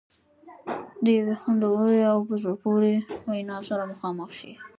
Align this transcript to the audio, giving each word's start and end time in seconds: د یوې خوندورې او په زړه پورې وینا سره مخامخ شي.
د 1.03 1.05
یوې 1.17 1.35
خوندورې 1.41 1.99
او 2.11 2.17
په 2.27 2.35
زړه 2.41 2.53
پورې 2.63 2.93
وینا 3.29 3.57
سره 3.69 3.83
مخامخ 3.91 4.29
شي. 4.39 4.51